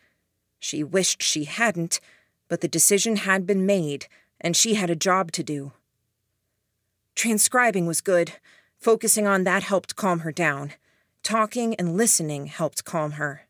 [0.58, 2.00] She wished she hadn't,
[2.48, 4.06] but the decision had been made,
[4.44, 5.72] and she had a job to do.
[7.16, 8.34] Transcribing was good.
[8.78, 10.74] Focusing on that helped calm her down.
[11.22, 13.46] Talking and listening helped calm her.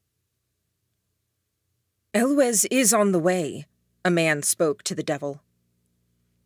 [2.14, 3.66] Eloise is on the way,
[4.04, 5.42] a man spoke to the devil.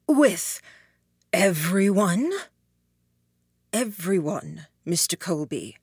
[0.09, 0.63] With
[1.31, 2.33] everyone?
[3.71, 5.19] Everyone, Mr.
[5.19, 5.77] Colby.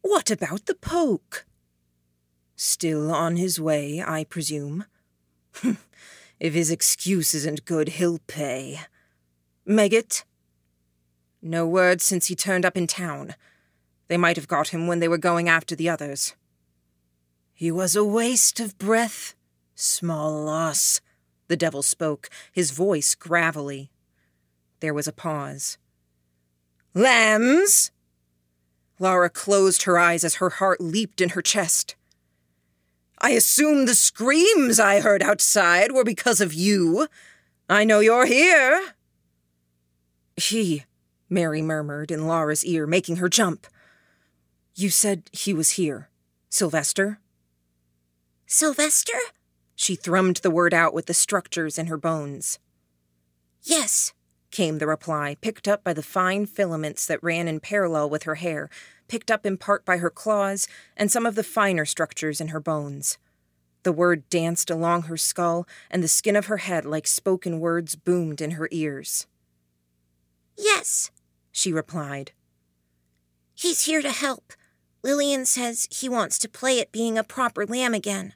[0.00, 1.46] What about the Poke?
[2.56, 4.86] Still on his way, I presume.
[6.40, 8.80] If his excuse isn't good, he'll pay.
[9.66, 10.24] Megget?
[11.42, 13.34] No word since he turned up in town.
[14.08, 16.34] They might have got him when they were going after the others.
[17.52, 19.34] He was a waste of breath.
[19.74, 21.00] Small loss.
[21.48, 23.90] The devil spoke, his voice gravelly.
[24.80, 25.78] There was a pause.
[26.94, 27.90] Lambs?
[28.98, 31.96] Lara closed her eyes as her heart leaped in her chest.
[33.20, 37.08] I assume the screams I heard outside were because of you.
[37.68, 38.94] I know you're here.
[40.36, 40.84] He,
[41.28, 43.66] Mary murmured in Lara's ear, making her jump.
[44.74, 46.08] You said he was here.
[46.48, 47.18] Sylvester?
[48.46, 49.18] Sylvester?
[49.74, 52.58] She thrummed the word out with the structures in her bones.
[53.62, 54.12] Yes,
[54.50, 58.36] came the reply, picked up by the fine filaments that ran in parallel with her
[58.36, 58.70] hair,
[59.08, 62.60] picked up in part by her claws and some of the finer structures in her
[62.60, 63.18] bones.
[63.82, 67.94] The word danced along her skull, and the skin of her head, like spoken words,
[67.94, 69.26] boomed in her ears.
[70.56, 71.10] Yes,
[71.52, 72.32] she replied.
[73.54, 74.52] He's here to help.
[75.02, 78.34] Lillian says he wants to play at being a proper lamb again.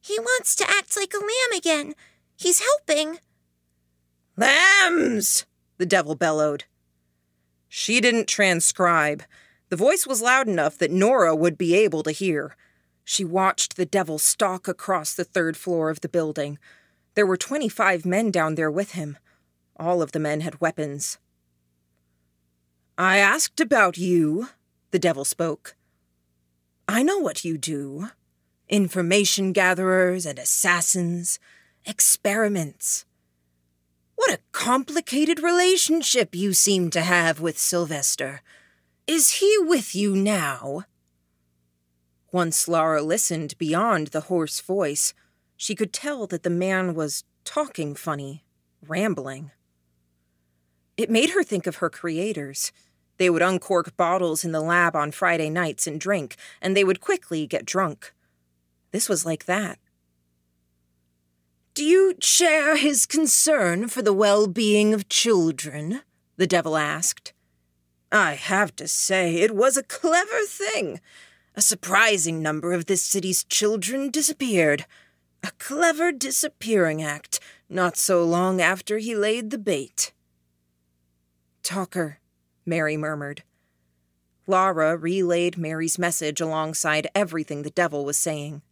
[0.00, 1.94] He wants to act like a lamb again.
[2.36, 3.18] He's helping.
[4.36, 5.46] Lambs!
[5.78, 6.64] the devil bellowed.
[7.68, 9.22] She didn't transcribe.
[9.68, 12.56] The voice was loud enough that Nora would be able to hear.
[13.04, 16.58] She watched the devil stalk across the third floor of the building.
[17.14, 19.18] There were 25 men down there with him.
[19.76, 21.18] All of the men had weapons.
[22.98, 24.48] I asked about you,
[24.90, 25.74] the devil spoke.
[26.88, 28.10] I know what you do
[28.68, 31.38] information gatherers and assassins,
[31.84, 33.04] experiments.
[34.16, 38.42] What a complicated relationship you seem to have with Sylvester.
[39.06, 40.84] Is he with you now?
[42.32, 45.14] Once Lara listened beyond the hoarse voice,
[45.56, 48.44] she could tell that the man was talking funny,
[48.84, 49.52] rambling.
[50.96, 52.72] It made her think of her creators.
[53.18, 57.00] They would uncork bottles in the lab on Friday nights and drink, and they would
[57.00, 58.12] quickly get drunk.
[58.90, 59.78] This was like that.
[61.74, 66.00] Do you share his concern for the well being of children?
[66.36, 67.32] the devil asked.
[68.12, 71.00] I have to say, it was a clever thing.
[71.54, 74.86] A surprising number of this city's children disappeared.
[75.42, 80.12] A clever disappearing act, not so long after he laid the bait.
[81.62, 82.20] Talker,
[82.64, 83.42] Mary murmured.
[84.46, 88.62] Lara relayed Mary's message alongside everything the devil was saying.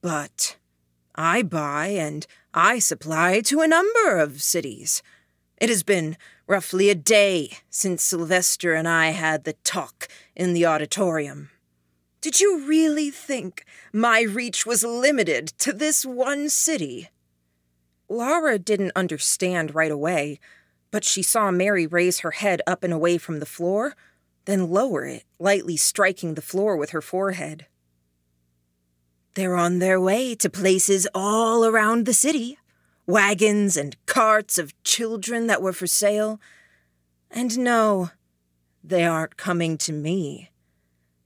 [0.00, 0.56] But
[1.14, 5.02] I buy and I supply to a number of cities.
[5.58, 10.66] It has been roughly a day since Sylvester and I had the talk in the
[10.66, 11.50] auditorium.
[12.20, 17.10] Did you really think my reach was limited to this one city?
[18.08, 20.38] Lara didn't understand right away,
[20.90, 23.96] but she saw Mary raise her head up and away from the floor,
[24.44, 27.66] then lower it, lightly striking the floor with her forehead.
[29.34, 32.58] They're on their way to places all around the city
[33.06, 36.40] wagons and carts of children that were for sale.
[37.30, 38.10] And no,
[38.82, 40.50] they aren't coming to me.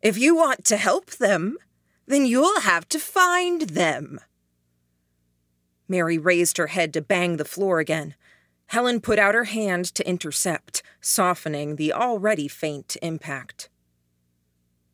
[0.00, 1.58] If you want to help them,
[2.06, 4.20] then you'll have to find them.
[5.88, 8.14] Mary raised her head to bang the floor again.
[8.66, 13.70] Helen put out her hand to intercept, softening the already faint impact.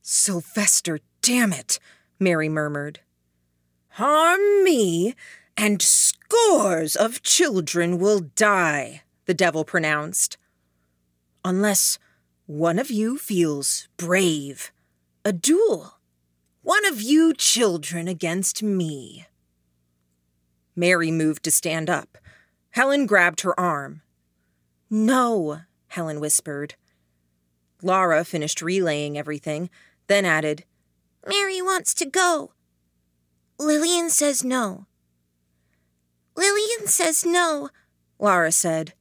[0.01, 1.81] Sylvester, damn it,
[2.21, 3.01] Mary murmured.
[3.91, 5.15] Harm me,
[5.57, 10.37] and scores of children will die, the devil pronounced.
[11.45, 11.99] Unless
[12.47, 14.73] one of you feels brave.
[15.25, 15.99] A duel.
[16.63, 19.27] One of you children against me.
[20.77, 22.19] Mary moved to stand up.
[22.71, 24.03] Helen grabbed her arm.
[24.91, 26.75] No, Helen whispered.
[27.83, 29.71] Lara finished relaying everything,
[30.07, 30.65] then added,
[31.27, 32.53] Mary wants to go.
[33.59, 34.87] Lillian says no.
[36.37, 37.71] Lillian says no,
[38.19, 38.95] Lara said.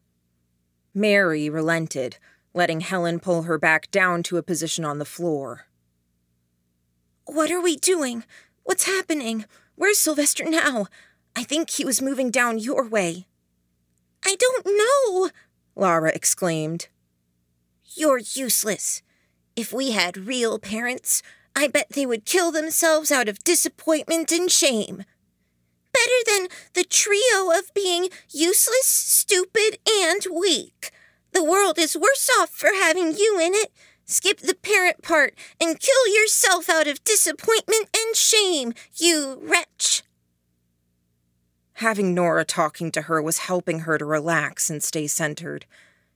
[0.94, 2.18] Mary relented,
[2.54, 5.66] letting Helen pull her back down to a position on the floor.
[7.26, 8.24] What are we doing?
[8.64, 9.46] What's happening?
[9.76, 10.88] Where's Sylvester now?
[11.36, 13.26] I think he was moving down your way.
[14.24, 15.30] I don't know,
[15.76, 16.88] Lara exclaimed.
[17.96, 19.02] You're useless.
[19.56, 21.22] If we had real parents,
[21.56, 25.04] I bet they would kill themselves out of disappointment and shame.
[25.94, 30.92] Better than the trio of being useless, stupid, and weak.
[31.32, 33.72] The world is worse off for having you in it.
[34.06, 40.04] Skip the parent part and kill yourself out of disappointment and shame, you wretch.
[41.78, 45.66] Having Nora talking to her was helping her to relax and stay centered.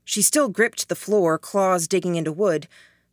[0.06, 2.68] She still gripped the floor, claws digging into wood,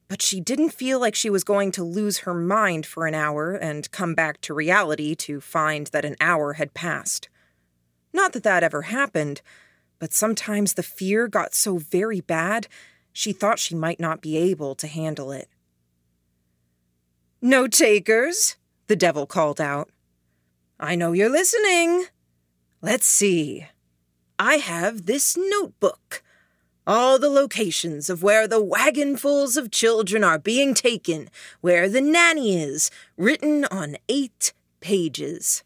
[0.09, 3.53] but she didn't feel like she was going to lose her mind for an hour
[3.53, 7.29] and come back to reality to find that an hour had passed.
[8.13, 9.41] Not that that ever happened,
[9.99, 12.69] but sometimes the fear got so very bad
[13.13, 15.49] she thought she might not be able to handle it.
[17.41, 18.57] No takers,
[18.89, 19.89] the devil called out.
[20.81, 22.07] I know you're listening.
[22.83, 23.67] Let's see.
[24.39, 26.24] I have this notebook
[26.87, 31.29] all the locations of where the wagonfuls of children are being taken,
[31.61, 35.63] where the nanny is, written on eight pages.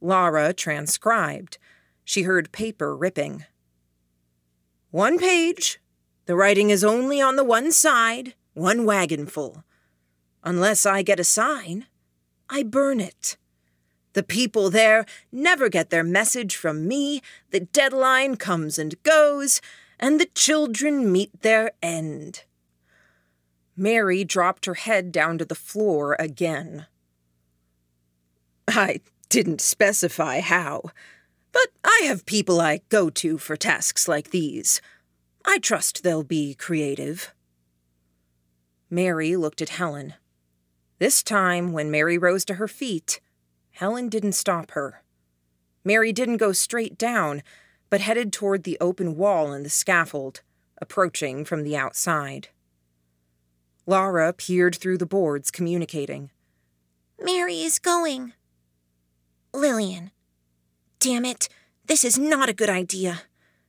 [0.00, 1.58] Lara transcribed.
[2.04, 3.44] She heard paper ripping.
[4.90, 5.80] One page.
[6.26, 9.64] The writing is only on the one side, one wagonful.
[10.42, 11.86] Unless I get a sign,
[12.48, 13.36] I burn it.
[14.12, 19.60] The people there never get their message from me, the deadline comes and goes,
[19.98, 22.44] and the children meet their end.
[23.76, 26.86] Mary dropped her head down to the floor again.
[28.68, 30.82] I didn't specify how,
[31.52, 34.80] but I have people I go to for tasks like these.
[35.44, 37.32] I trust they'll be creative.
[38.90, 40.14] Mary looked at Helen.
[40.98, 43.20] This time, when Mary rose to her feet,
[43.80, 45.02] Helen didn't stop her.
[45.86, 47.42] Mary didn't go straight down,
[47.88, 50.42] but headed toward the open wall and the scaffold,
[50.82, 52.48] approaching from the outside.
[53.86, 56.30] Lara peered through the boards, communicating.
[57.18, 58.34] Mary is going.
[59.54, 60.10] Lillian.
[60.98, 61.48] Damn it,
[61.86, 63.22] this is not a good idea.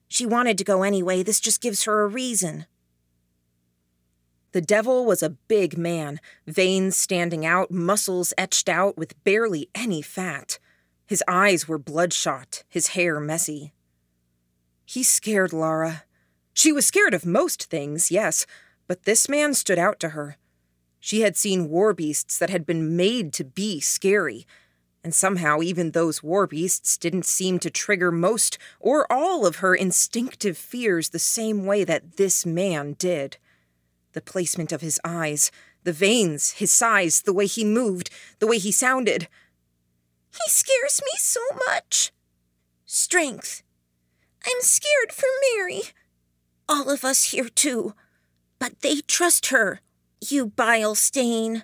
[0.10, 2.66] She wanted to go anyway, this just gives her a reason.
[4.54, 10.02] The devil was a big man, veins standing out, muscles etched out with barely any
[10.02, 10.60] fat.
[11.06, 13.74] His eyes were bloodshot, his hair messy.
[14.86, 16.04] He scared Lara.
[16.54, 18.46] She was scared of most things, yes,
[18.88, 20.38] but this man stood out to her.
[21.00, 24.46] She had seen war beasts that had been made to be scary,
[25.02, 29.74] and somehow even those war beasts didn't seem to trigger most or all of her
[29.74, 33.38] instinctive fears the same way that this man did.
[34.14, 35.52] The placement of his eyes,
[35.84, 39.28] the veins, his size, the way he moved, the way he sounded.
[40.32, 42.12] He scares me so much.
[42.86, 43.64] Strength.
[44.46, 45.82] I'm scared for Mary.
[46.68, 47.94] All of us here, too.
[48.60, 49.82] But they trust her,
[50.20, 51.64] you bile stain.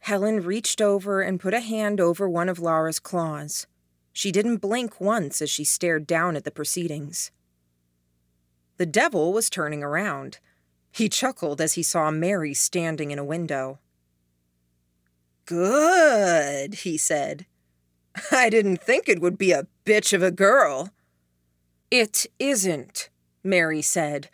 [0.00, 3.66] Helen reached over and put a hand over one of Lara's claws.
[4.12, 7.30] She didn't blink once as she stared down at the proceedings.
[8.78, 10.38] The devil was turning around.
[10.92, 13.78] He chuckled as he saw Mary standing in a window.
[15.46, 17.46] Good, he said.
[18.30, 20.90] I didn't think it would be a bitch of a girl.
[21.90, 23.08] It isn't,
[23.42, 24.28] Mary said,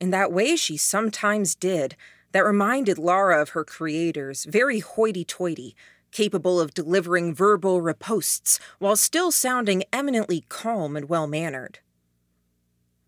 [0.00, 1.96] in that way she sometimes did,
[2.32, 5.74] that reminded Lara of her creators, very hoity toity,
[6.10, 11.78] capable of delivering verbal ripostes while still sounding eminently calm and well mannered.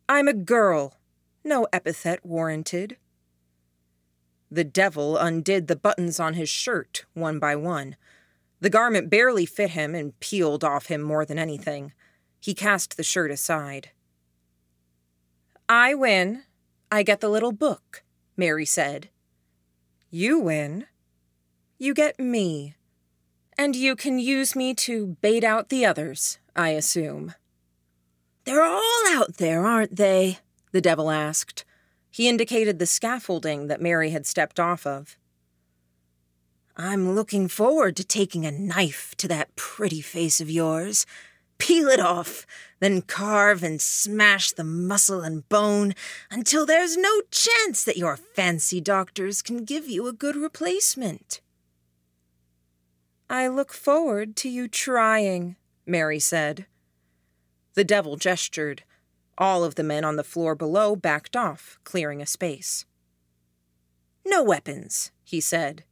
[0.09, 0.97] I'm a girl,
[1.45, 2.97] no epithet warranted.
[4.51, 7.97] The devil undid the buttons on his shirt one by one.
[8.61, 11.93] The garment barely fit him and peeled off him more than anything.
[12.41, 13.91] He cast the shirt aside.
[15.69, 16.45] I win.
[16.91, 18.05] I get the little book,
[18.37, 19.09] Mary said.
[20.11, 20.87] You win.
[21.79, 22.77] You get me.
[23.59, 27.35] And you can use me to bait out the others, I assume.
[28.45, 30.39] They're all out there, aren't they?
[30.75, 31.65] The devil asked.
[32.11, 35.17] He indicated the scaffolding that Mary had stepped off of.
[36.77, 41.07] I'm looking forward to taking a knife to that pretty face of yours
[41.59, 42.47] peel it off,
[42.81, 45.95] then carve and smash the muscle and bone
[46.31, 51.41] until there's no chance that your fancy doctors can give you a good replacement.
[53.31, 56.67] I look forward to you trying, Mary said.
[57.75, 58.83] The devil gestured.
[59.37, 62.85] All of the men on the floor below backed off, clearing a space.
[64.25, 65.85] No weapons, he said.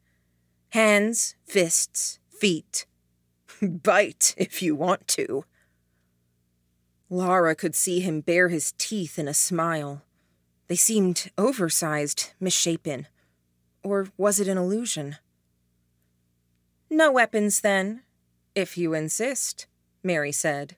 [0.70, 2.86] Hands, fists, feet.
[3.62, 5.44] Bite if you want to.
[7.10, 10.02] Lara could see him bare his teeth in a smile.
[10.68, 13.06] They seemed oversized, misshapen.
[13.82, 15.16] Or was it an illusion?
[16.88, 18.02] No weapons, then,
[18.54, 19.66] if you insist,
[20.02, 20.76] Mary said.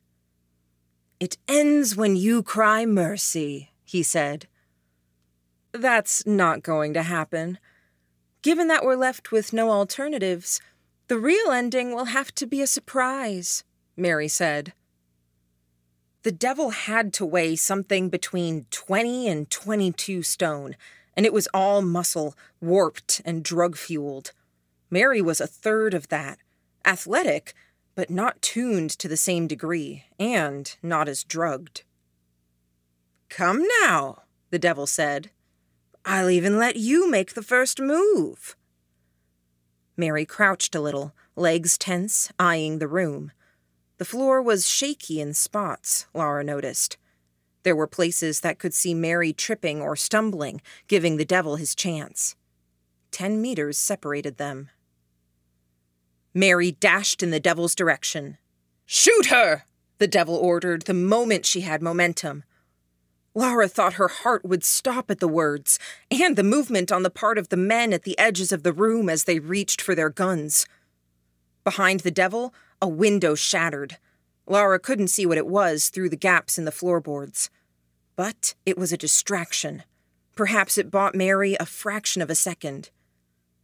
[1.21, 4.47] It ends when you cry mercy, he said.
[5.73, 7.59] That's not going to happen.
[8.43, 10.61] Given that we're left with no alternatives,
[11.09, 13.65] the real ending will have to be a surprise,
[13.97, 14.73] Mary said.
[16.23, 20.77] The devil had to weigh something between 20 and 22 stone,
[21.17, 24.33] and it was all muscle, warped and drug fueled.
[24.91, 26.39] Mary was a third of that.
[26.85, 27.55] Athletic,
[27.95, 31.83] but not tuned to the same degree, and not as drugged.
[33.29, 35.31] Come now, the devil said.
[36.05, 38.57] I'll even let you make the first move.
[39.97, 43.33] Mary crouched a little, legs tense, eyeing the room.
[43.99, 46.97] The floor was shaky in spots, Lara noticed.
[47.63, 52.37] There were places that could see Mary tripping or stumbling, giving the devil his chance.
[53.11, 54.69] Ten meters separated them.
[56.35, 58.37] Mary dashed in the devil's direction.
[58.85, 59.65] Shoot her!
[59.99, 62.43] the devil ordered the moment she had momentum.
[63.35, 65.79] Lara thought her heart would stop at the words,
[66.11, 69.09] and the movement on the part of the men at the edges of the room
[69.09, 70.67] as they reached for their guns.
[71.65, 73.97] Behind the devil, a window shattered.
[74.47, 77.51] Lara couldn't see what it was through the gaps in the floorboards.
[78.17, 79.83] But it was a distraction.
[80.37, 82.91] Perhaps it bought Mary a fraction of a second.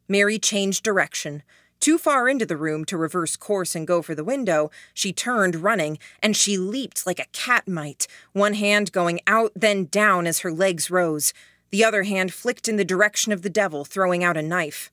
[0.09, 1.43] Mary changed direction.
[1.81, 5.57] Too far into the room to reverse course and go for the window, she turned
[5.57, 10.41] running, and she leaped like a cat might, one hand going out, then down as
[10.41, 11.33] her legs rose.
[11.71, 14.91] The other hand flicked in the direction of the devil, throwing out a knife.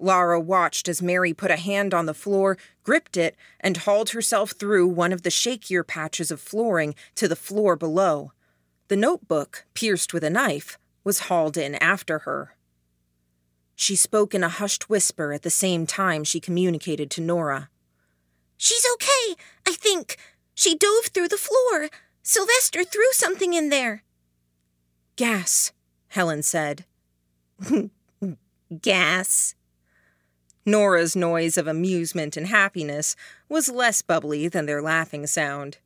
[0.00, 4.50] Lara watched as Mary put a hand on the floor, gripped it, and hauled herself
[4.50, 8.32] through one of the shakier patches of flooring to the floor below.
[8.88, 12.56] The notebook, pierced with a knife, was hauled in after her.
[13.74, 17.68] She spoke in a hushed whisper at the same time she communicated to Nora.
[18.56, 19.34] She's okay,
[19.66, 20.16] I think.
[20.54, 21.88] She dove through the floor.
[22.22, 24.04] Sylvester threw something in there.
[25.16, 25.72] Gas,
[26.08, 26.84] Helen said.
[28.80, 29.54] Gas,
[30.64, 33.16] Nora's noise of amusement and happiness
[33.48, 35.78] was less bubbly than their laughing sound.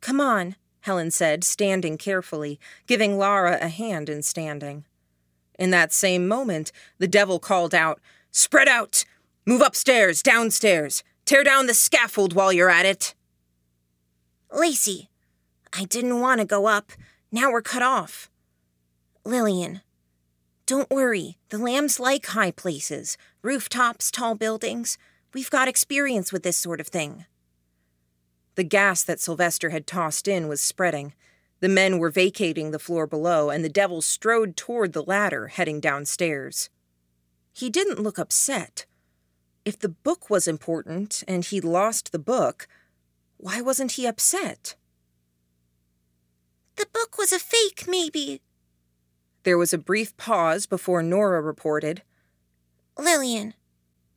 [0.00, 4.84] Come on, Helen said, standing carefully, giving Lara a hand in standing.
[5.58, 8.00] In that same moment, the devil called out,
[8.30, 9.04] Spread out!
[9.44, 11.02] Move upstairs, downstairs!
[11.24, 13.14] Tear down the scaffold while you're at it!
[14.52, 15.10] Lacey,
[15.72, 16.92] I didn't want to go up.
[17.30, 18.30] Now we're cut off.
[19.24, 19.82] Lillian,
[20.68, 24.96] don't worry, the lambs like high places, rooftops, tall buildings.
[25.34, 27.26] We've got experience with this sort of thing.
[28.54, 31.14] The gas that Sylvester had tossed in was spreading.
[31.60, 35.80] The men were vacating the floor below, and the devil strode toward the ladder, heading
[35.80, 36.70] downstairs.
[37.52, 38.86] He didn't look upset.
[39.64, 42.68] If the book was important and he'd lost the book,
[43.36, 44.76] why wasn't he upset?
[46.76, 48.40] The book was a fake, maybe.
[49.42, 52.02] There was a brief pause before Nora reported.
[52.96, 53.54] Lillian.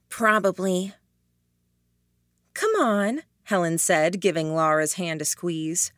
[0.09, 0.93] Probably.
[2.53, 5.91] Come on, Helen said, giving Lara's hand a squeeze.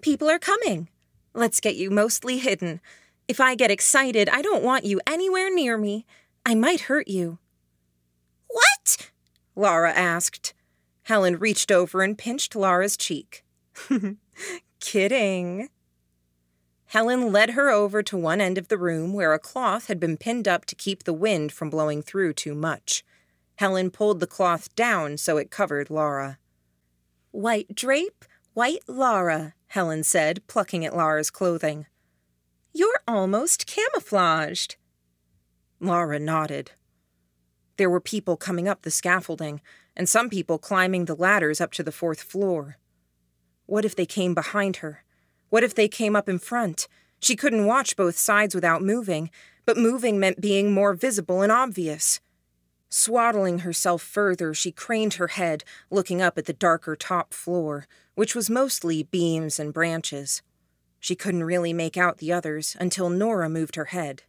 [0.00, 0.88] People are coming.
[1.34, 2.80] Let's get you mostly hidden.
[3.26, 6.06] If I get excited, I don't want you anywhere near me.
[6.46, 7.38] I might hurt you.
[8.46, 9.10] What?
[9.56, 10.54] Lara asked.
[11.02, 13.44] Helen reached over and pinched Lara's cheek.
[14.80, 15.68] Kidding.
[16.86, 20.16] Helen led her over to one end of the room where a cloth had been
[20.16, 23.04] pinned up to keep the wind from blowing through too much.
[23.56, 26.38] Helen pulled the cloth down so it covered Lara.
[27.32, 28.24] White drape,
[28.54, 31.86] white Lara, Helen said, plucking at Lara's clothing.
[32.72, 34.76] You're almost camouflaged.
[35.80, 36.72] Lara nodded.
[37.76, 39.60] There were people coming up the scaffolding,
[39.96, 42.78] and some people climbing the ladders up to the fourth floor.
[43.66, 45.04] What if they came behind her?
[45.50, 46.88] What if they came up in front?
[47.20, 49.30] She couldn't watch both sides without moving,
[49.64, 52.20] but moving meant being more visible and obvious.
[52.90, 58.34] Swaddling herself further, she craned her head, looking up at the darker top floor, which
[58.34, 60.42] was mostly beams and branches.
[60.98, 64.22] She couldn't really make out the others until Nora moved her head.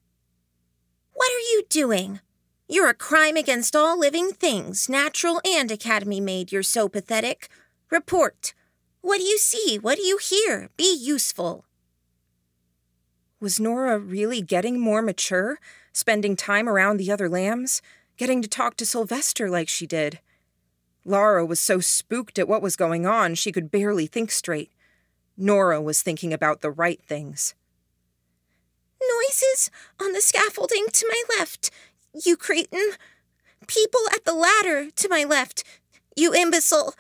[1.13, 2.19] What are you doing?
[2.67, 6.51] You're a crime against all living things, natural and academy made.
[6.51, 7.49] You're so pathetic.
[7.89, 8.53] Report.
[9.01, 9.79] What do you see?
[9.79, 10.69] What do you hear?
[10.77, 11.65] Be useful.
[13.39, 15.59] Was Nora really getting more mature,
[15.93, 17.81] spending time around the other lambs?
[18.19, 20.19] Getting to talk to Sylvester like she did.
[21.05, 24.73] Lara was so spooked at what was going on she could barely think straight.
[25.37, 27.55] Nora was thinking about the right things.
[29.01, 31.71] Noises on the scaffolding to my left,
[32.25, 32.91] you cretin.
[33.67, 35.63] People at the ladder to my left,
[36.13, 36.95] you imbecile.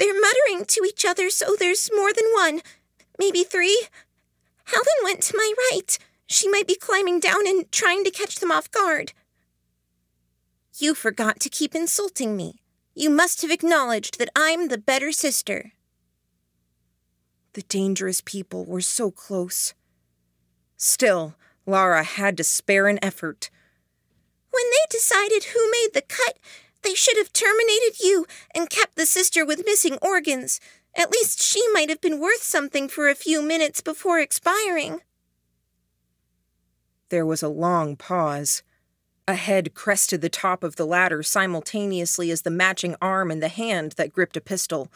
[0.00, 2.60] They're muttering to each other, so there's more than one,
[3.20, 3.86] maybe three.
[4.64, 5.96] Helen went to my right.
[6.26, 9.12] She might be climbing down and trying to catch them off guard.
[10.76, 12.56] You forgot to keep insulting me.
[12.94, 15.72] You must have acknowledged that I'm the better sister.
[17.52, 19.74] The dangerous people were so close.
[20.76, 23.50] Still, Lara had to spare an effort.
[24.50, 26.38] When they decided who made the cut,
[26.82, 30.58] they should have terminated you and kept the sister with missing organs.
[30.96, 35.02] At least she might have been worth something for a few minutes before expiring.
[37.10, 38.64] There was a long pause.
[39.26, 43.48] A head crested the top of the ladder simultaneously as the matching arm and the
[43.48, 44.88] hand that gripped a pistol.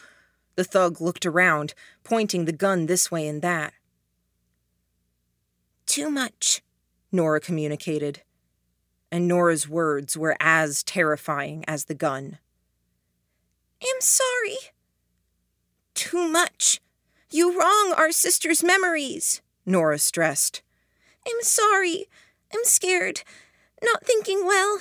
[0.56, 1.72] The thug looked around,
[2.04, 3.72] pointing the gun this way and that.
[5.86, 6.62] Too much,
[7.10, 8.22] Nora communicated.
[9.10, 12.38] And Nora's words were as terrifying as the gun.
[13.82, 14.58] I'm sorry.
[15.94, 16.82] Too much.
[17.30, 20.60] You wrong our sister's memories, Nora stressed.
[21.26, 22.06] I'm sorry.
[22.52, 23.22] I'm scared
[23.82, 24.80] not thinking well.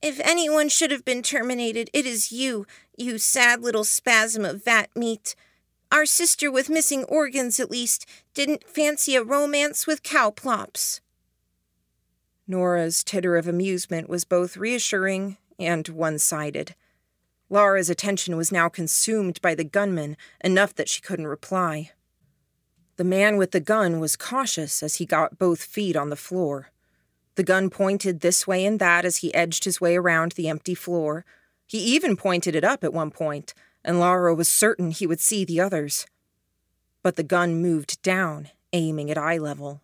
[0.00, 4.88] If anyone should have been terminated, it is you, you sad little spasm of vat
[4.96, 5.36] meat.
[5.92, 11.00] Our sister with missing organs, at least, didn't fancy a romance with cow plops.
[12.48, 16.74] Nora's titter of amusement was both reassuring and one sided.
[17.48, 21.92] Lara's attention was now consumed by the gunman, enough that she couldn't reply.
[22.96, 26.71] The man with the gun was cautious as he got both feet on the floor.
[27.34, 30.74] The gun pointed this way and that as he edged his way around the empty
[30.74, 31.24] floor.
[31.66, 35.44] He even pointed it up at one point, and Lara was certain he would see
[35.44, 36.06] the others.
[37.02, 39.80] But the gun moved down, aiming at eye level.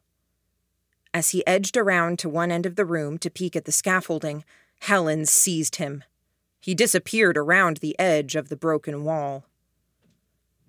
[1.15, 4.45] As he edged around to one end of the room to peek at the scaffolding,
[4.81, 6.05] Helen seized him.
[6.61, 9.45] He disappeared around the edge of the broken wall.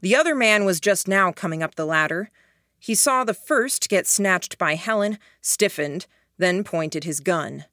[0.01, 2.31] The other man was just now coming up the ladder.
[2.79, 6.07] He saw the first get snatched by Helen, stiffened,
[6.39, 7.65] then pointed his gun.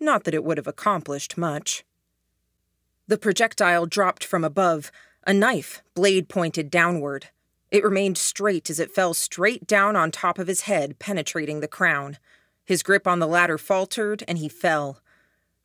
[0.00, 1.84] Not that it would have accomplished much.
[3.06, 4.90] The projectile dropped from above,
[5.26, 7.26] a knife, blade pointed downward.
[7.70, 11.68] It remained straight as it fell straight down on top of his head, penetrating the
[11.68, 12.16] crown.
[12.64, 15.00] His grip on the ladder faltered, and he fell.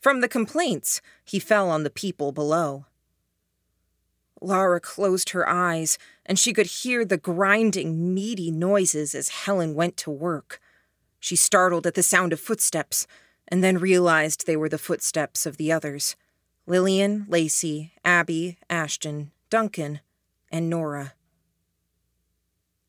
[0.02, 2.86] From the complaints, he fell on the people below.
[4.42, 9.96] Lara closed her eyes, and she could hear the grinding, meaty noises as Helen went
[9.98, 10.60] to work.
[11.26, 13.08] She startled at the sound of footsteps.
[13.48, 16.16] and then realized they were the footsteps of the others
[16.68, 20.02] Lillian, Lacey, Abby, Ashton, Duncan,
[20.52, 21.14] and Nora.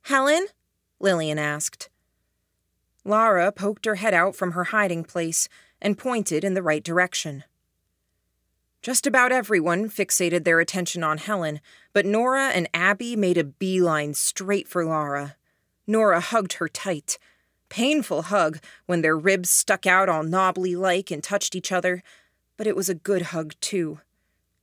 [0.02, 0.48] Helen?
[1.00, 1.88] Lillian asked.
[3.06, 5.48] Lara poked her head out from her hiding place
[5.80, 7.42] and pointed in the right direction.
[8.82, 11.60] Just about everyone fixated their attention on Helen,
[11.94, 15.36] but Nora and Abby made a beeline straight for Lara.
[15.86, 17.18] Nora hugged her tight.
[17.68, 22.02] Painful hug when their ribs stuck out all knobbly like and touched each other,
[22.56, 24.00] but it was a good hug, too.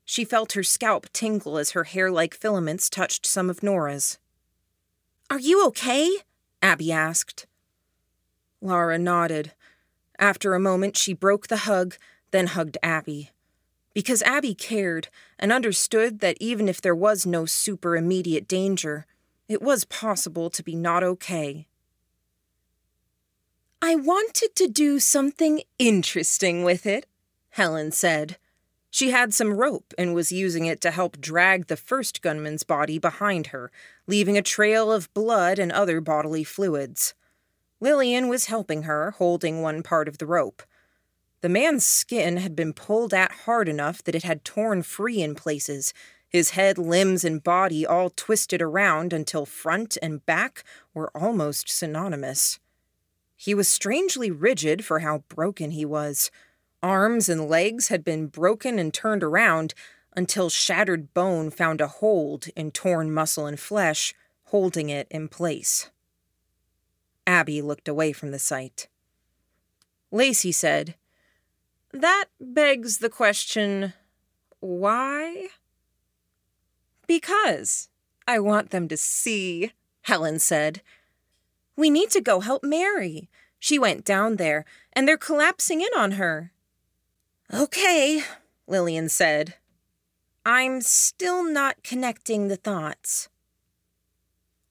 [0.06, 4.18] She felt her scalp tingle as her hair like filaments touched some of Nora's.
[5.30, 6.10] Are you okay?
[6.62, 7.46] Abby asked.
[8.62, 9.54] Lara nodded.
[10.20, 11.96] After a moment, she broke the hug,
[12.32, 13.32] then hugged Abby.
[13.94, 19.06] Because Abby cared and understood that even if there was no super immediate danger,
[19.48, 21.68] it was possible to be not okay.
[23.86, 27.06] I wanted to do something interesting with it,
[27.50, 28.38] Helen said.
[28.90, 32.98] She had some rope and was using it to help drag the first gunman's body
[32.98, 33.74] behind her,
[34.08, 37.14] leaving a trail of blood and other bodily fluids.
[37.82, 40.64] Lillian was helping her, holding one part of the rope.
[41.42, 45.36] The man's skin had been pulled at hard enough that it had torn free in
[45.36, 45.94] places,
[46.30, 52.62] his head, limbs, and body all twisted around until front and back were almost synonymous.
[53.36, 56.32] He was strangely rigid for how broken he was.
[56.82, 59.74] Arms and legs had been broken and turned around
[60.16, 64.14] until shattered bone found a hold in torn muscle and flesh,
[64.46, 65.90] holding it in place.
[67.26, 68.88] Abby looked away from the sight.
[70.12, 70.96] Lacey said,
[71.92, 73.94] That begs the question
[74.60, 75.48] why?
[77.08, 77.90] Because
[78.26, 80.82] I want them to see, Helen said.
[81.76, 83.30] We need to go help Mary.
[83.60, 86.52] She went down there, and they're collapsing in on her.
[87.54, 88.24] Okay,
[88.68, 89.56] Lillian said.
[90.46, 93.30] I'm still not connecting the thoughts.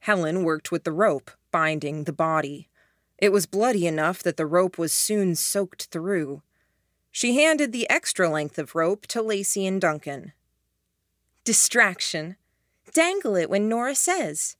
[0.00, 2.68] Helen worked with the rope, binding the body.
[3.18, 6.42] It was bloody enough that the rope was soon soaked through.
[7.10, 10.32] She handed the extra length of rope to Lacey and Duncan.
[11.44, 12.36] Distraction.
[12.92, 14.56] Dangle it when Nora says.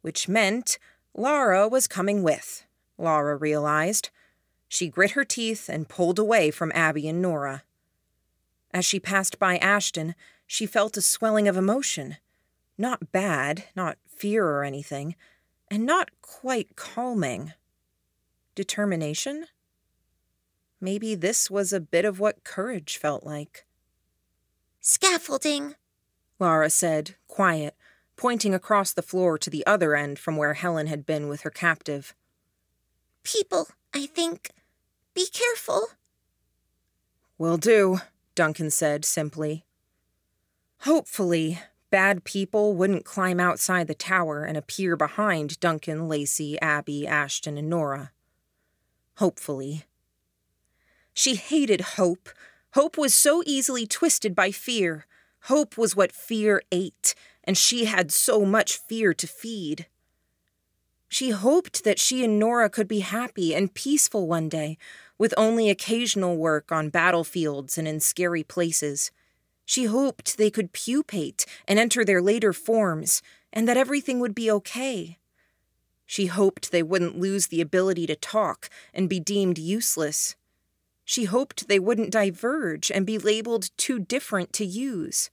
[0.00, 0.78] Which meant
[1.14, 2.64] Lara was coming with,
[2.96, 4.10] Lara realized.
[4.68, 7.62] She grit her teeth and pulled away from Abby and Nora.
[8.72, 10.14] As she passed by Ashton,
[10.46, 12.16] she felt a swelling of emotion.
[12.78, 15.14] Not bad, not fear or anything,
[15.70, 17.52] and not quite calming.
[18.54, 19.46] Determination?
[20.80, 23.66] Maybe this was a bit of what courage felt like.
[24.80, 25.74] Scaffolding,
[26.38, 27.76] Lara said, quiet,
[28.22, 31.50] pointing across the floor to the other end from where Helen had been with her
[31.50, 32.14] captive.
[33.24, 34.50] People, I think.
[35.12, 35.88] Be careful.
[37.36, 37.98] Will do,
[38.36, 39.64] Duncan said simply.
[40.82, 41.58] Hopefully,
[41.90, 47.68] bad people wouldn't climb outside the tower and appear behind Duncan, Lacey, Abby, Ashton, and
[47.68, 48.12] Nora.
[49.16, 49.82] Hopefully.
[51.12, 52.28] She hated hope.
[52.74, 55.06] Hope was so easily twisted by fear.
[55.46, 59.86] Hope was what fear ate, and she had so much fear to feed.
[61.08, 64.78] She hoped that she and Nora could be happy and peaceful one day,
[65.18, 69.10] with only occasional work on battlefields and in scary places.
[69.64, 74.50] She hoped they could pupate and enter their later forms, and that everything would be
[74.50, 75.18] okay.
[76.06, 80.34] She hoped they wouldn't lose the ability to talk and be deemed useless.
[81.04, 85.30] She hoped they wouldn't diverge and be labeled too different to use.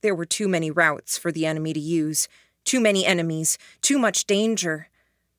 [0.00, 2.28] There were too many routes for the enemy to use,
[2.64, 4.88] too many enemies, too much danger.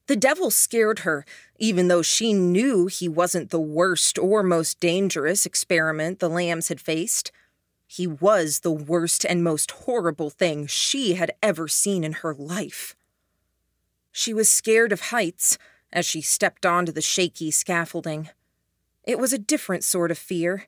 [0.08, 1.26] The devil scared her,
[1.60, 6.82] even though she knew he wasn't the worst or most dangerous experiment the lambs had
[6.82, 7.32] faced.
[7.86, 12.95] He was the worst and most horrible thing she had ever seen in her life.
[14.12, 15.58] She was scared of heights
[15.93, 18.30] as she stepped onto the shaky scaffolding.
[19.04, 20.65] It was a different sort of fear,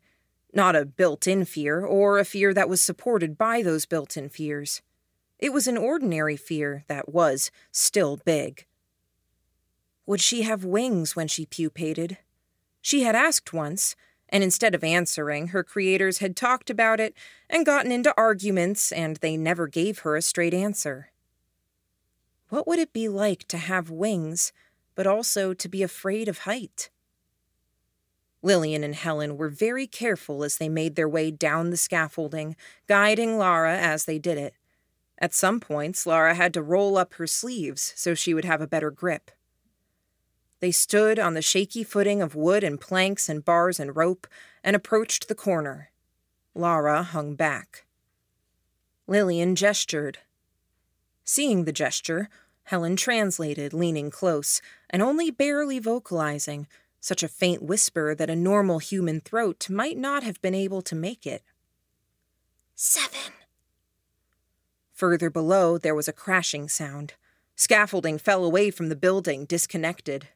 [0.54, 4.30] not a built in fear or a fear that was supported by those built in
[4.30, 4.82] fears.
[5.40, 8.66] It was an ordinary fear that was still big.
[10.06, 12.18] Would she have wings when she pupated?
[12.82, 13.96] She had asked once,
[14.30, 17.16] and instead of answering, her creators had talked about it
[17.50, 21.12] and gotten into arguments, and they never gave her a straight answer.
[22.50, 24.52] What would it be like to have wings,
[24.96, 26.90] but also to be afraid of height?
[28.44, 32.56] Lillian and Helen were very careful as they made their way down the scaffolding,
[32.88, 34.56] guiding Lara as they did it.
[35.18, 38.68] At some points, Lara had to roll up her sleeves so she would have a
[38.68, 39.30] better grip.
[40.60, 44.28] They stood on the shaky footing of wood and planks and bars and rope
[44.64, 45.92] and approached the corner.
[46.56, 47.86] Lara hung back.
[49.08, 50.20] Lillian gestured.
[51.24, 52.30] Seeing the gesture,
[52.64, 56.68] Helen translated, leaning close, and only barely vocalizing,
[57.02, 60.96] such a faint whisper that a normal human throat might not have been able to
[60.96, 61.44] make it.
[62.76, 63.34] Seven.
[64.94, 67.16] Further below, there was a crashing sound.
[67.56, 70.30] Scaffolding fell away from the building, disconnected.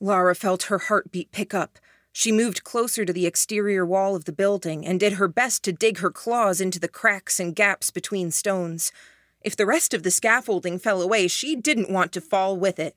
[0.00, 1.78] Lara felt her heartbeat pick up.
[2.12, 5.72] She moved closer to the exterior wall of the building and did her best to
[5.72, 8.92] dig her claws into the cracks and gaps between stones.
[9.40, 12.96] If the rest of the scaffolding fell away, she didn't want to fall with it.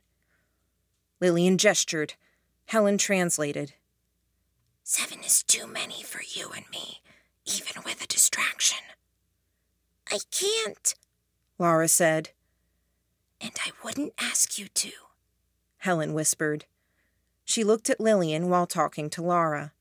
[1.20, 2.14] Lillian gestured.
[2.72, 3.74] Helen translated.
[4.82, 7.02] Seven is too many for you and me,
[7.44, 8.78] even with a distraction.
[10.10, 10.96] I can't,
[11.60, 12.30] Lara said.
[13.42, 14.92] And I wouldn't ask you to,
[15.80, 16.64] Helen whispered.
[17.44, 19.74] She looked at Lillian while talking to Lara.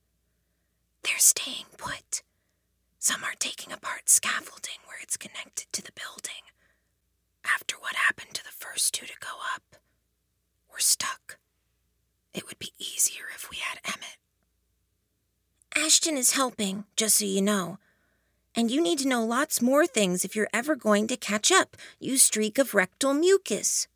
[1.04, 2.24] They're staying put.
[2.98, 6.42] Some are taking apart scaffolding where it's connected to the building.
[7.44, 9.76] After what happened to the first two to go up,
[10.68, 11.38] we're stuck.
[12.32, 14.16] It would be easier we had Emmett.
[15.74, 17.78] Ashton is helping, just so you know.
[18.54, 21.76] And you need to know lots more things if you're ever going to catch up,
[21.98, 23.88] you streak of rectal mucus.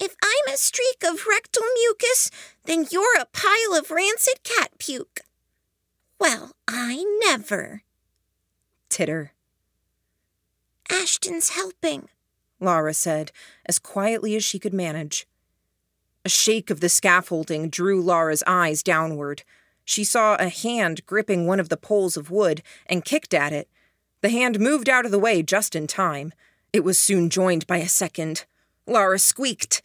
[0.00, 2.30] If I'm a streak of rectal mucus,
[2.64, 5.20] then you're a pile of rancid cat puke.
[6.20, 7.82] Well, I never.
[8.88, 9.32] Titter.
[10.90, 12.08] Ashton's helping,
[12.60, 13.30] Lara said,
[13.66, 15.27] as quietly as she could manage.
[16.28, 19.44] A shake of the scaffolding drew Lara's eyes downward.
[19.86, 23.66] She saw a hand gripping one of the poles of wood and kicked at it.
[24.20, 26.34] The hand moved out of the way just in time.
[26.70, 28.44] It was soon joined by a second.
[28.86, 29.80] Lara squeaked.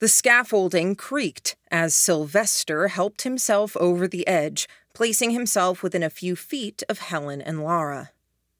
[0.00, 6.34] The scaffolding creaked as Sylvester helped himself over the edge, placing himself within a few
[6.34, 8.10] feet of Helen and Lara.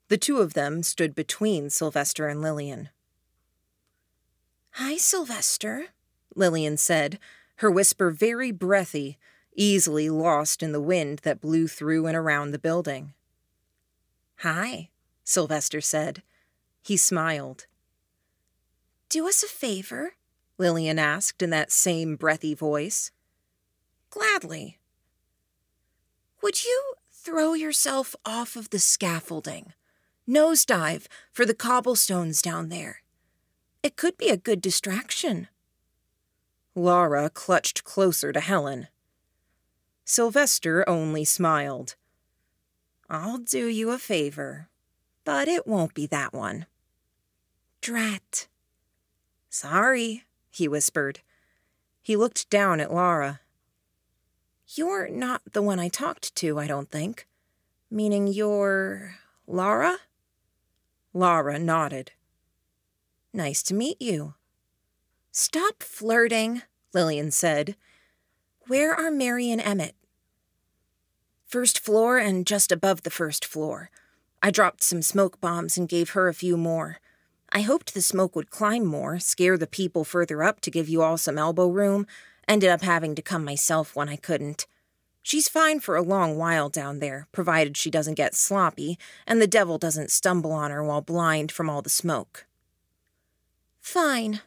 [0.06, 2.90] The two of them stood between Sylvester and Lillian.
[4.74, 5.86] Hi, Sylvester,
[6.34, 7.18] Lillian said,
[7.56, 9.18] her whisper very breathy,
[9.54, 13.14] easily lost in the wind that blew through and around the building.
[14.38, 14.90] Hi,
[15.22, 16.22] Sylvester said.
[16.82, 17.66] He smiled.
[19.08, 20.14] Do us a favor,
[20.58, 23.10] Lillian asked in that same breathy voice.
[24.10, 24.78] Gladly.
[26.42, 29.72] Would you throw yourself off of the scaffolding?
[30.28, 33.02] Nosedive for the cobblestones down there.
[33.82, 35.48] It could be a good distraction.
[36.74, 38.88] Lara clutched closer to Helen.
[40.04, 41.94] Sylvester only smiled.
[43.08, 44.68] I'll do you a favor,
[45.24, 46.66] but it won't be that one.
[47.80, 48.48] Drat.
[49.50, 51.20] Sorry, he whispered.
[52.02, 53.40] He looked down at Lara.
[54.66, 57.28] You're not the one I talked to, I don't think.
[57.90, 59.16] Meaning you're.
[59.46, 59.98] Lara?
[61.12, 62.12] Lara nodded.
[63.32, 64.34] Nice to meet you.
[65.36, 67.74] Stop flirting, Lillian said.
[68.68, 69.96] Where are Mary and Emmett?
[71.44, 73.90] First floor and just above the first floor.
[74.40, 77.00] I dropped some smoke bombs and gave her a few more.
[77.50, 81.02] I hoped the smoke would climb more, scare the people further up to give you
[81.02, 82.06] all some elbow room.
[82.46, 84.68] Ended up having to come myself when I couldn't.
[85.20, 89.48] She's fine for a long while down there, provided she doesn't get sloppy and the
[89.48, 92.46] devil doesn't stumble on her while blind from all the smoke.
[93.80, 94.40] Fine,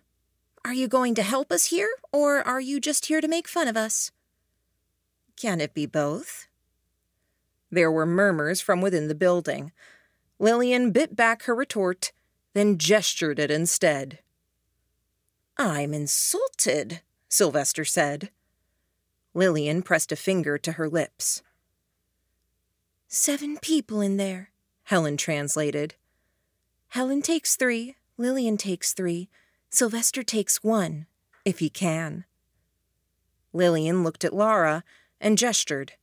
[0.67, 3.69] are you going to help us here, or are you just here to make fun
[3.69, 4.12] of us?
[5.38, 6.47] Can it be both?
[7.71, 9.71] There were murmurs from within the building.
[10.39, 12.12] Lillian bit back her retort,
[12.53, 14.19] then gestured it instead.
[15.58, 16.99] I'm insulted,
[17.30, 18.30] Sylvester said.
[19.34, 21.43] Lillian pressed a finger to her lips.
[23.08, 24.51] Seven people in there,
[24.84, 25.95] Helen translated.
[26.89, 29.30] Helen takes three, Lillian takes three,
[29.69, 31.08] Sylvester takes one,
[31.45, 32.25] if he can.
[33.53, 34.84] Lillian looked at Lara
[35.19, 35.93] and gestured.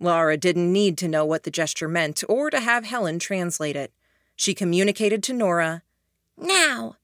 [0.00, 3.92] Lara didn't need to know what the gesture meant or to have Helen translate it.
[4.34, 5.82] She communicated to Nora,
[6.36, 6.96] Now!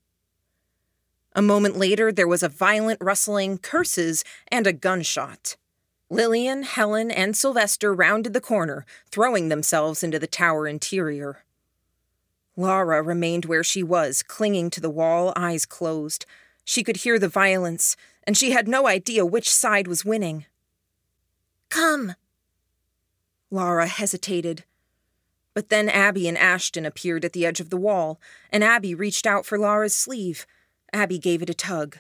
[1.35, 5.57] A moment later, there was a violent rustling, curses, and a gunshot.
[6.11, 11.45] Lillian, Helen, and Sylvester rounded the corner, throwing themselves into the tower interior.
[12.59, 16.27] Lara remained where she was, clinging to the wall, eyes closed.
[16.65, 20.45] She could hear the violence, and she had no idea which side was winning.
[21.69, 22.17] Come.
[23.49, 24.65] Lara hesitated.
[25.55, 29.25] But then Abby and Ashton appeared at the edge of the wall, and Abby reached
[29.25, 30.45] out for Lara's sleeve.
[30.93, 31.99] Abby gave it a tug.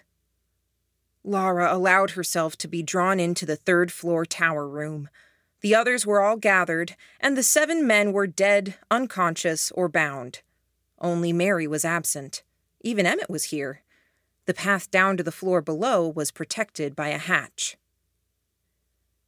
[1.23, 5.09] Lara allowed herself to be drawn into the third floor tower room.
[5.61, 10.41] The others were all gathered, and the seven men were dead, unconscious, or bound.
[11.01, 12.43] Only Mary was absent.
[12.81, 13.83] Even Emmett was here.
[14.47, 17.77] The path down to the floor below was protected by a hatch.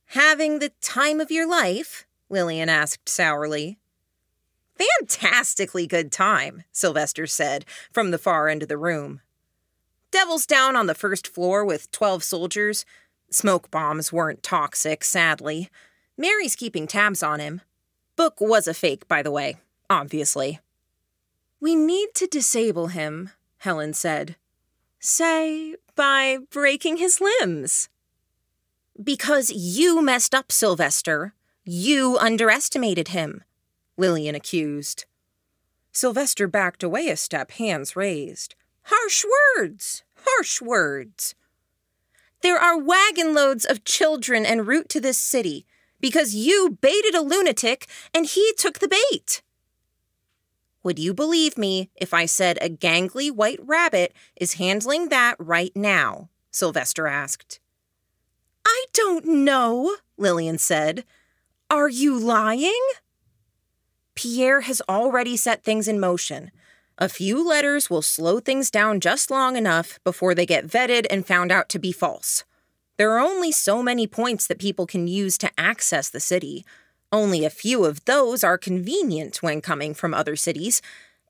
[0.07, 2.07] Having the time of your life?
[2.29, 3.79] Lillian asked sourly.
[4.77, 9.21] Fantastically good time, Sylvester said from the far end of the room.
[10.11, 12.85] Devil's down on the first floor with 12 soldiers.
[13.31, 15.69] Smoke bombs weren't toxic, sadly.
[16.17, 17.61] Mary's keeping tabs on him.
[18.17, 20.59] Book was a fake, by the way, obviously.
[21.61, 24.37] We need to disable him, Helen said.
[24.99, 27.89] Say, by breaking his limbs.
[29.03, 31.35] Because you messed up, Sylvester.
[31.65, 33.45] You underestimated him,
[33.97, 35.05] Lillian accused.
[35.93, 38.55] Sylvester backed away a step, hands raised.
[38.85, 39.25] Harsh
[39.57, 40.03] words!
[40.25, 41.35] Harsh words!
[42.43, 45.67] There are wagon loads of children en route to this city
[46.01, 49.43] because you baited a lunatic and he took the bait.
[50.83, 55.73] Would you believe me if I said a gangly white rabbit is handling that right
[55.75, 56.31] now?
[56.51, 57.61] Sylvester asked.
[58.65, 61.05] I don't know, Lillian said.
[61.69, 62.81] Are you lying?
[64.15, 66.51] Pierre has already set things in motion.
[66.99, 71.27] A few letters will slow things down just long enough before they get vetted and
[71.27, 72.45] found out to be false.
[72.99, 76.67] There are only so many points that people can use to access the city.
[77.13, 80.81] Only a few of those are convenient when coming from other cities.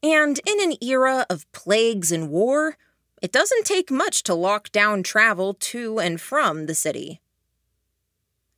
[0.02, 2.76] And in an era of plagues and war,
[3.22, 7.20] it doesn't take much to lock down travel to and from the city.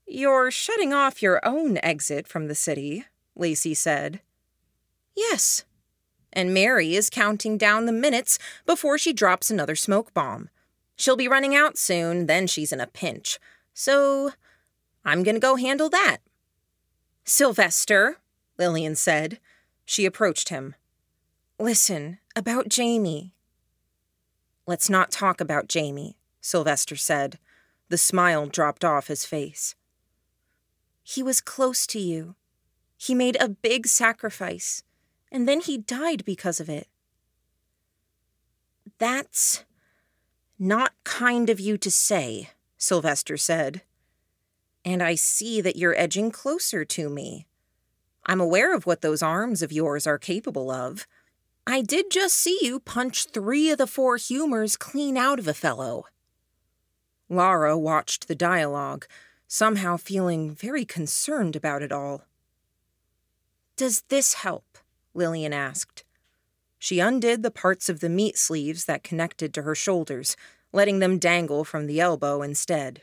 [0.07, 3.05] You're shutting off your own exit from the city,
[3.35, 4.21] Lacey said.
[5.17, 5.65] Yes,
[6.33, 10.49] and Mary is counting down the minutes before she drops another smoke bomb.
[10.97, 13.39] She'll be running out soon, then she's in a pinch.
[13.75, 14.33] So
[15.05, 16.19] I'm going to go handle that.
[17.25, 18.19] Sylvester,
[18.59, 19.39] Lillian said.
[19.85, 20.75] She approached him.
[21.59, 23.35] Listen, about Jamie.
[24.67, 27.39] Let's not talk about Jamie, Sylvester said.
[27.89, 29.75] The smile dropped off his face.
[31.03, 32.37] He was close to you.
[32.97, 34.85] He made a big sacrifice
[35.33, 36.87] and then he died because of it.
[38.99, 39.65] That's
[40.59, 43.83] not kind of you to say, Sylvester said.
[44.85, 47.47] And I see that you're edging closer to me.
[48.27, 51.07] I'm aware of what those arms of yours are capable of.
[51.67, 55.55] I did just see you punch three of the four humors clean out of a
[55.55, 56.07] fellow.
[57.29, 59.07] Lara watched the dialogue,
[59.47, 62.25] somehow feeling very concerned about it all.
[63.77, 64.79] Does this help?
[65.15, 66.05] Lillian asked.
[66.79, 70.37] She undid the parts of the meat sleeves that connected to her shoulders,
[70.73, 73.03] letting them dangle from the elbow instead.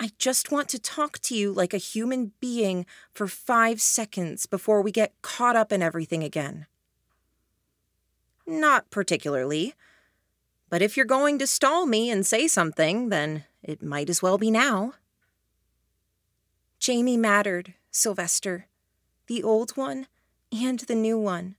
[0.00, 4.82] I just want to talk to you like a human being for five seconds before
[4.82, 6.66] we get caught up in everything again.
[8.46, 9.74] Not particularly.
[10.68, 14.38] But if you're going to stall me and say something, then it might as well
[14.38, 14.94] be now.
[16.80, 18.66] Jamie mattered, Sylvester.
[19.26, 20.06] The old one
[20.52, 21.54] and the new one.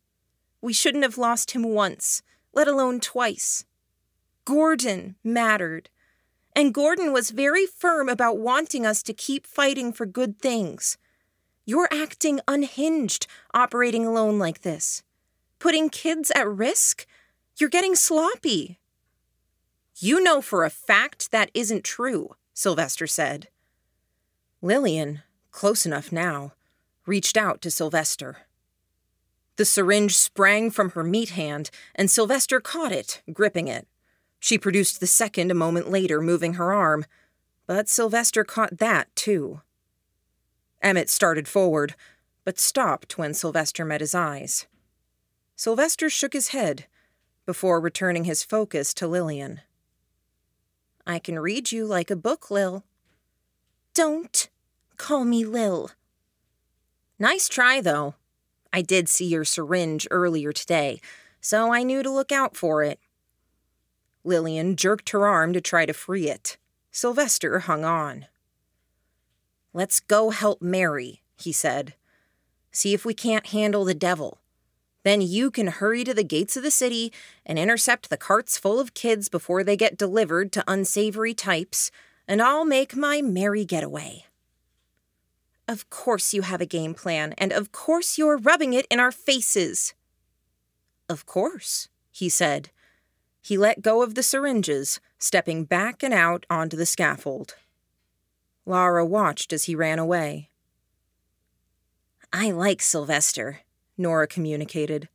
[0.62, 2.22] We shouldn't have lost him once,
[2.54, 3.66] let alone twice.
[4.44, 5.90] Gordon mattered.
[6.56, 10.98] And Gordon was very firm about wanting us to keep fighting for good things.
[11.66, 15.04] You're acting unhinged operating alone like this.
[15.60, 17.06] Putting kids at risk?
[17.58, 18.80] You're getting sloppy.
[19.98, 23.50] You know for a fact that isn't true, Sylvester said.
[24.62, 26.54] Lillian, close enough now,
[27.06, 28.38] reached out to Sylvester.
[29.58, 33.88] The syringe sprang from her meat hand, and Sylvester caught it, gripping it.
[34.40, 37.06] She produced the second a moment later, moving her arm.
[37.68, 39.62] But Sylvester caught that, too.
[40.82, 41.96] Emmett started forward,
[42.44, 44.68] but stopped when Sylvester met his eyes.
[45.56, 46.86] Sylvester shook his head
[47.46, 49.62] before returning his focus to Lillian.
[51.08, 52.84] I can read you like a book, Lil.
[53.94, 54.50] Don't
[54.98, 55.92] call me Lil.
[57.18, 58.16] Nice try, though.
[58.74, 61.00] I did see your syringe earlier today,
[61.40, 63.00] so I knew to look out for it.
[64.26, 66.58] Lillian jerked her arm to try to free it.
[66.92, 68.26] Sylvester hung on.
[69.74, 71.96] Let's go help Mary, he said.
[72.72, 74.40] See if we can't handle the devil.
[75.04, 77.14] Then you can hurry to the gates of the city
[77.46, 81.92] and intercept the carts full of kids before they get delivered to unsavory types,
[82.28, 84.26] and I'll make my merry getaway.
[85.68, 89.12] Of course you have a game plan, and of course you're rubbing it in our
[89.12, 89.94] faces.
[91.08, 92.70] Of course, he said.
[93.46, 97.54] He let go of the syringes, stepping back and out onto the scaffold.
[98.66, 100.50] Lara watched as he ran away.
[102.34, 103.60] I like Sylvester,
[104.00, 105.10] Nora communicated.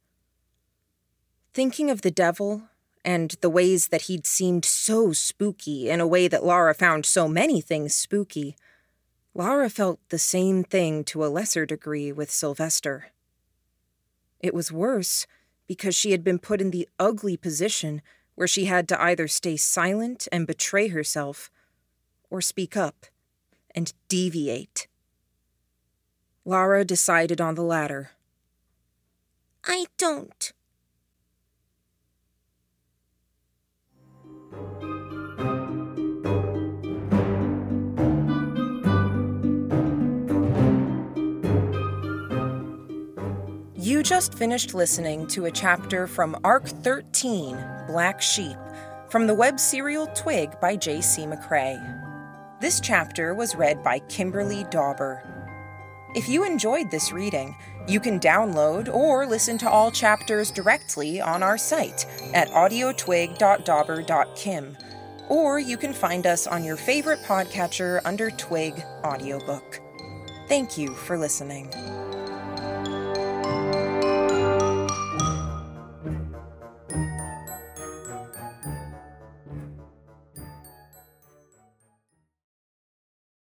[1.53, 2.68] Thinking of the devil
[3.05, 7.26] and the ways that he'd seemed so spooky in a way that Lara found so
[7.26, 8.55] many things spooky,
[9.35, 13.07] Lara felt the same thing to a lesser degree with Sylvester.
[14.39, 15.26] It was worse
[15.66, 18.03] because she had been put in the ugly position
[18.41, 21.51] where she had to either stay silent and betray herself
[22.30, 23.05] or speak up
[23.74, 24.88] and deviate.
[26.47, 28.12] Lara decided on the latter.
[29.62, 30.55] I don't.
[43.91, 48.57] You just finished listening to a chapter from Arc 13, Black Sheep,
[49.09, 51.22] from the web serial Twig by J.C.
[51.22, 52.61] McCrae.
[52.61, 55.24] This chapter was read by Kimberly Dauber.
[56.14, 57.57] If you enjoyed this reading,
[57.88, 64.78] you can download or listen to all chapters directly on our site at audiotwig.dauber.kim,
[65.28, 69.80] or you can find us on your favorite podcatcher under Twig Audiobook.
[70.47, 71.72] Thank you for listening.